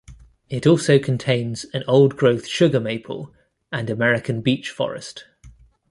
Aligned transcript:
It 0.49 0.65
also 0.65 0.97
contains 0.97 1.65
a 1.75 1.85
old 1.85 2.17
growth 2.17 2.47
Sugar 2.47 2.79
Maple 2.79 3.31
and 3.71 3.87
American 3.87 4.41
Beech 4.41 4.71
forest. 4.71 5.25